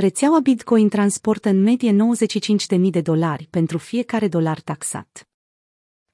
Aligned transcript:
rețeaua 0.00 0.40
Bitcoin 0.40 0.88
transportă 0.88 1.48
în 1.48 1.62
medie 1.62 1.96
95.000 2.76 2.78
de 2.90 3.00
dolari 3.00 3.46
pentru 3.50 3.78
fiecare 3.78 4.28
dolar 4.28 4.60
taxat. 4.60 5.28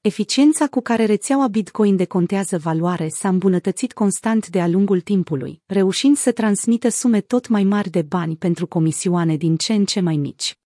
Eficiența 0.01 0.67
cu 0.67 0.81
care 0.81 1.05
rețeaua 1.05 1.47
Bitcoin 1.47 1.95
decontează 1.95 2.57
valoare 2.57 3.07
s-a 3.07 3.29
îmbunătățit 3.29 3.93
constant 3.93 4.47
de-a 4.47 4.67
lungul 4.67 5.01
timpului, 5.01 5.61
reușind 5.65 6.17
să 6.17 6.31
transmită 6.31 6.89
sume 6.89 7.21
tot 7.21 7.47
mai 7.47 7.63
mari 7.63 7.89
de 7.89 8.01
bani 8.01 8.35
pentru 8.35 8.67
comisioane 8.67 9.35
din 9.35 9.55
ce 9.55 9.73
în 9.73 9.85
ce 9.85 9.99
mai 9.99 10.15
mici. 10.15 10.57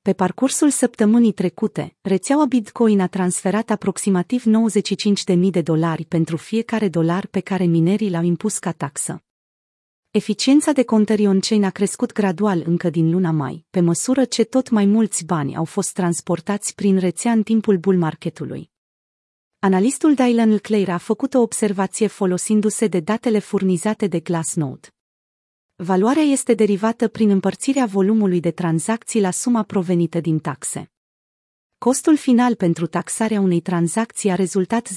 Pe 0.00 0.12
parcursul 0.12 0.70
săptămânii 0.70 1.32
trecute, 1.32 1.96
rețeaua 2.00 2.44
Bitcoin 2.44 3.00
a 3.00 3.06
transferat 3.06 3.70
aproximativ 3.70 4.44
95.000 5.34 5.36
de 5.50 5.60
dolari 5.60 6.04
pentru 6.04 6.36
fiecare 6.36 6.88
dolar 6.88 7.26
pe 7.26 7.40
care 7.40 7.64
minerii 7.64 8.10
l-au 8.10 8.22
impus 8.22 8.58
ca 8.58 8.72
taxă. 8.72 9.22
Eficiența 10.14 10.72
de 10.72 10.84
contări 10.84 11.26
on-chain 11.26 11.64
a 11.64 11.70
crescut 11.70 12.12
gradual 12.12 12.62
încă 12.66 12.90
din 12.90 13.10
luna 13.10 13.30
mai, 13.30 13.66
pe 13.70 13.80
măsură 13.80 14.24
ce 14.24 14.44
tot 14.44 14.70
mai 14.70 14.86
mulți 14.86 15.24
bani 15.24 15.56
au 15.56 15.64
fost 15.64 15.92
transportați 15.92 16.74
prin 16.74 16.98
rețea 16.98 17.32
în 17.32 17.42
timpul 17.42 17.76
bull 17.76 17.96
marketului. 17.96 18.70
Analistul 19.58 20.14
Dylan 20.14 20.58
Clare 20.58 20.90
a 20.90 20.96
făcut 20.96 21.34
o 21.34 21.38
observație 21.40 22.06
folosindu-se 22.06 22.86
de 22.86 23.00
datele 23.00 23.38
furnizate 23.38 24.06
de 24.06 24.20
Glassnode. 24.20 24.88
Valoarea 25.74 26.22
este 26.22 26.54
derivată 26.54 27.08
prin 27.08 27.30
împărțirea 27.30 27.86
volumului 27.86 28.40
de 28.40 28.50
tranzacții 28.50 29.20
la 29.20 29.30
suma 29.30 29.62
provenită 29.62 30.20
din 30.20 30.38
taxe. 30.38 30.91
Costul 31.88 32.16
final 32.16 32.54
pentru 32.54 32.86
taxarea 32.86 33.40
unei 33.40 33.60
tranzacții 33.60 34.30
a 34.30 34.34
rezultat 34.34 34.88
0,001%, 34.88 34.94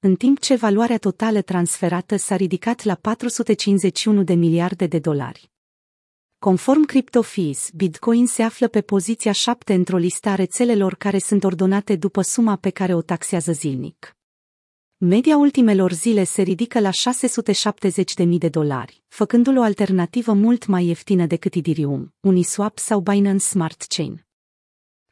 în 0.00 0.14
timp 0.14 0.40
ce 0.40 0.54
valoarea 0.54 0.98
totală 0.98 1.42
transferată 1.42 2.16
s-a 2.16 2.36
ridicat 2.36 2.84
la 2.84 2.94
451 2.94 4.22
de 4.22 4.34
miliarde 4.34 4.86
de 4.86 4.98
dolari. 4.98 5.50
Conform 6.38 6.84
CryptoFees, 6.84 7.70
Bitcoin 7.74 8.26
se 8.26 8.42
află 8.42 8.68
pe 8.68 8.80
poziția 8.80 9.32
7 9.32 9.74
într-o 9.74 9.96
listă 9.96 10.28
a 10.28 10.34
rețelelor 10.34 10.94
care 10.94 11.18
sunt 11.18 11.44
ordonate 11.44 11.96
după 11.96 12.22
suma 12.22 12.56
pe 12.56 12.70
care 12.70 12.94
o 12.94 13.02
taxează 13.02 13.52
zilnic. 13.52 14.16
Media 14.96 15.36
ultimelor 15.36 15.92
zile 15.92 16.24
se 16.24 16.42
ridică 16.42 16.80
la 16.80 16.90
670.000 16.90 18.38
de 18.38 18.48
dolari, 18.48 19.02
făcându-l 19.08 19.58
o 19.58 19.62
alternativă 19.62 20.32
mult 20.32 20.66
mai 20.66 20.86
ieftină 20.86 21.26
decât 21.26 21.54
Ethereum, 21.54 22.14
Uniswap 22.20 22.78
sau 22.78 23.00
Binance 23.00 23.44
Smart 23.44 23.84
Chain. 23.88 24.25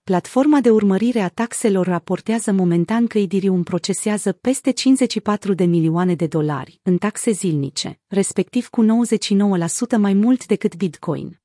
Platforma 0.05 0.61
de 0.61 0.71
urmărire 0.71 1.21
a 1.21 1.29
taxelor 1.29 1.87
raportează 1.87 2.53
momentan 2.53 3.07
că 3.07 3.19
Ethereum 3.19 3.63
procesează 3.63 4.33
peste 4.33 4.71
54 4.71 5.55
de 5.55 5.65
milioane 5.65 6.15
de 6.15 6.27
dolari 6.27 6.81
în 6.83 6.99
taxe 6.99 7.31
zilnice, 7.31 8.01
respectiv 8.07 8.69
cu 8.69 8.85
99% 8.85 8.87
mai 9.99 10.13
mult 10.13 10.47
decât 10.47 10.77
Bitcoin. 10.77 11.41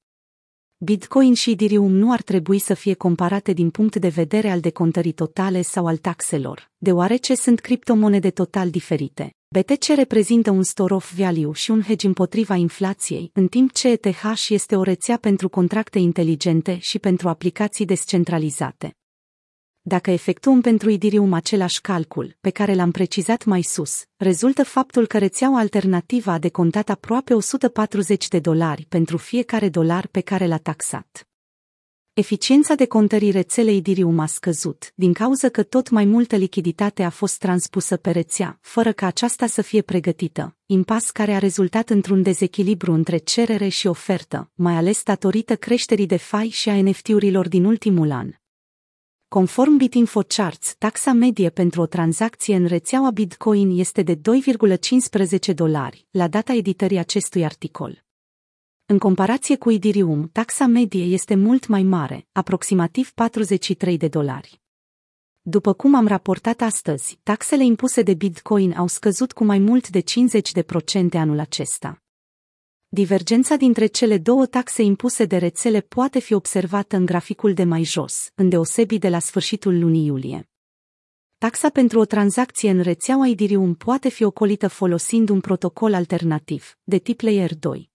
Bitcoin 0.77 1.33
și 1.33 1.51
Ethereum 1.51 1.91
nu 1.91 2.11
ar 2.11 2.21
trebui 2.21 2.59
să 2.59 2.73
fie 2.73 2.93
comparate 2.93 3.53
din 3.53 3.69
punct 3.69 3.95
de 3.95 4.07
vedere 4.07 4.49
al 4.49 4.59
decontării 4.59 5.11
totale 5.11 5.61
sau 5.61 5.87
al 5.87 5.97
taxelor, 5.97 6.71
deoarece 6.77 7.35
sunt 7.35 7.59
criptomonede 7.59 8.29
total 8.29 8.69
diferite. 8.69 9.38
BTC 9.51 9.95
reprezintă 9.95 10.51
un 10.51 10.63
store 10.63 10.93
of 10.93 11.13
value 11.13 11.51
și 11.53 11.71
un 11.71 11.81
hedge 11.81 12.07
împotriva 12.07 12.55
inflației, 12.55 13.29
în 13.33 13.47
timp 13.47 13.73
ce 13.73 13.87
ETH 13.87 14.47
este 14.49 14.75
o 14.75 14.83
rețea 14.83 15.17
pentru 15.17 15.49
contracte 15.49 15.99
inteligente 15.99 16.77
și 16.77 16.99
pentru 16.99 17.29
aplicații 17.29 17.85
descentralizate. 17.85 18.97
Dacă 19.81 20.11
efectuăm 20.11 20.61
pentru 20.61 20.89
Ethereum 20.89 21.33
același 21.33 21.81
calcul, 21.81 22.37
pe 22.39 22.49
care 22.49 22.73
l-am 22.73 22.91
precizat 22.91 23.45
mai 23.45 23.61
sus, 23.61 24.03
rezultă 24.15 24.63
faptul 24.63 25.07
că 25.07 25.17
rețeaua 25.17 25.59
alternativă 25.59 26.31
a 26.31 26.39
decontat 26.39 26.89
aproape 26.89 27.33
140 27.33 28.27
de 28.27 28.39
dolari 28.39 28.85
pentru 28.89 29.17
fiecare 29.17 29.69
dolar 29.69 30.07
pe 30.07 30.21
care 30.21 30.47
l-a 30.47 30.57
taxat. 30.57 31.28
Eficiența 32.19 32.75
de 32.75 32.85
contării 32.85 33.31
rețelei 33.31 33.77
Ethereum 33.77 34.19
a 34.19 34.25
scăzut, 34.25 34.91
din 34.95 35.13
cauza 35.13 35.49
că 35.49 35.63
tot 35.63 35.89
mai 35.89 36.05
multă 36.05 36.35
lichiditate 36.35 37.03
a 37.03 37.09
fost 37.09 37.37
transpusă 37.37 37.97
pe 37.97 38.11
rețea, 38.11 38.57
fără 38.61 38.91
ca 38.91 39.05
aceasta 39.05 39.47
să 39.47 39.61
fie 39.61 39.81
pregătită, 39.81 40.55
impas 40.65 41.11
care 41.11 41.31
a 41.31 41.37
rezultat 41.37 41.89
într-un 41.89 42.21
dezechilibru 42.21 42.91
între 42.93 43.17
cerere 43.17 43.67
și 43.67 43.87
ofertă, 43.87 44.51
mai 44.53 44.73
ales 44.73 45.03
datorită 45.03 45.55
creșterii 45.55 46.05
de 46.05 46.17
fai 46.17 46.49
și 46.49 46.69
a 46.69 46.81
NFT-urilor 46.81 47.47
din 47.47 47.65
ultimul 47.65 48.11
an. 48.11 48.31
Conform 49.27 49.77
BitInfoCharts, 49.77 50.75
taxa 50.77 51.11
medie 51.11 51.49
pentru 51.49 51.81
o 51.81 51.85
tranzacție 51.85 52.55
în 52.55 52.65
rețeaua 52.65 53.11
Bitcoin 53.11 53.79
este 53.79 54.01
de 54.01 54.15
2,15 54.15 55.53
dolari, 55.55 56.07
la 56.11 56.27
data 56.27 56.53
editării 56.53 56.97
acestui 56.97 57.45
articol. 57.45 58.03
În 58.91 58.97
comparație 58.97 59.57
cu 59.57 59.71
Ethereum, 59.71 60.29
taxa 60.31 60.65
medie 60.65 61.03
este 61.03 61.35
mult 61.35 61.67
mai 61.67 61.83
mare, 61.83 62.27
aproximativ 62.31 63.11
43 63.11 63.97
de 63.97 64.07
dolari. 64.07 64.61
După 65.41 65.73
cum 65.73 65.95
am 65.95 66.07
raportat 66.07 66.61
astăzi, 66.61 67.19
taxele 67.23 67.63
impuse 67.65 68.01
de 68.01 68.13
Bitcoin 68.13 68.71
au 68.71 68.87
scăzut 68.87 69.31
cu 69.31 69.43
mai 69.43 69.59
mult 69.59 69.89
de 69.89 70.01
50% 70.01 70.03
anul 71.11 71.39
acesta. 71.39 72.03
Divergența 72.87 73.55
dintre 73.55 73.85
cele 73.85 74.17
două 74.17 74.45
taxe 74.45 74.81
impuse 74.81 75.25
de 75.25 75.37
rețele 75.37 75.81
poate 75.81 76.19
fi 76.19 76.33
observată 76.33 76.95
în 76.95 77.05
graficul 77.05 77.53
de 77.53 77.63
mai 77.63 77.83
jos, 77.83 78.31
îndeosebi 78.35 78.97
de 78.97 79.09
la 79.09 79.19
sfârșitul 79.19 79.79
lunii 79.79 80.05
iulie. 80.05 80.49
Taxa 81.37 81.69
pentru 81.69 81.99
o 81.99 82.05
tranzacție 82.05 82.69
în 82.69 82.81
rețeaua 82.81 83.27
Ethereum 83.27 83.73
poate 83.73 84.09
fi 84.09 84.23
ocolită 84.23 84.67
folosind 84.67 85.29
un 85.29 85.39
protocol 85.39 85.93
alternativ, 85.93 86.77
de 86.83 86.97
tip 86.97 87.21
Layer 87.21 87.55
2. 87.55 87.89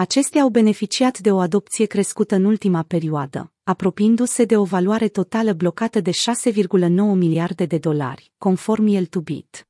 Acestea 0.00 0.42
au 0.42 0.48
beneficiat 0.48 1.18
de 1.18 1.32
o 1.32 1.38
adopție 1.38 1.86
crescută 1.86 2.34
în 2.34 2.44
ultima 2.44 2.82
perioadă, 2.82 3.52
apropiindu-se 3.62 4.44
de 4.44 4.56
o 4.56 4.64
valoare 4.64 5.08
totală 5.08 5.52
blocată 5.52 6.00
de 6.00 6.10
6,9 6.10 6.88
miliarde 7.14 7.64
de 7.64 7.78
dolari, 7.78 8.32
conform 8.38 8.86
el 8.86 9.06
to 9.06 9.20
bit. 9.20 9.67